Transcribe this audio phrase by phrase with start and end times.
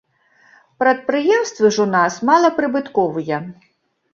[0.83, 3.37] Прадпрыемствы ж у нас малапрыбытковыя.